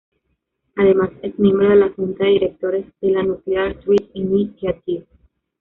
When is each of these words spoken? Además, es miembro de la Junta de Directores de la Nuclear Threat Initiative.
Además, 0.77 1.11
es 1.21 1.37
miembro 1.37 1.69
de 1.69 1.75
la 1.75 1.89
Junta 1.89 2.23
de 2.23 2.31
Directores 2.31 2.85
de 3.01 3.11
la 3.11 3.21
Nuclear 3.21 3.79
Threat 3.81 4.09
Initiative. 4.15 5.05